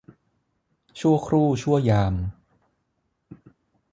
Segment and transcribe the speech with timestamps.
[0.99, 2.13] ชั่วครู่ชั่วยาม